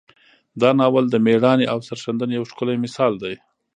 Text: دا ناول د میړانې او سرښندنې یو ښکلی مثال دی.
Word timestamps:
دا 0.61 0.69
ناول 0.79 1.05
د 1.09 1.15
میړانې 1.25 1.65
او 1.73 1.79
سرښندنې 1.87 2.33
یو 2.37 2.45
ښکلی 2.51 2.77
مثال 2.85 3.13
دی. 3.23 3.35